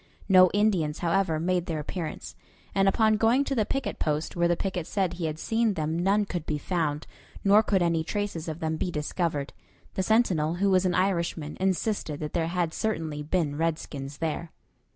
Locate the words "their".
1.67-1.77